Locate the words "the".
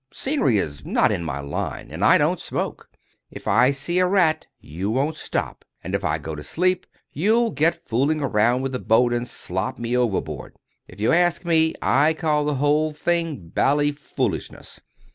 8.71-8.79, 12.45-12.55